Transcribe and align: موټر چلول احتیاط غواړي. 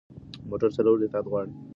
موټر 0.49 0.69
چلول 0.75 0.99
احتیاط 1.03 1.25
غواړي. 1.31 1.53